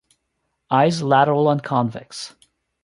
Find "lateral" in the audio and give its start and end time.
1.03-1.47